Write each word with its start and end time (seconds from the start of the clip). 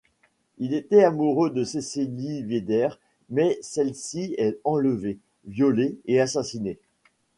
Il 0.57 0.73
était 0.73 1.03
amoureux 1.03 1.51
de 1.51 1.63
Sessily 1.63 2.41
Veder, 2.41 2.89
mais 3.29 3.59
celle-ci 3.61 4.33
est 4.39 4.57
enlevée, 4.63 5.19
violée 5.45 5.99
et 6.07 6.19
assassinée. 6.19 6.79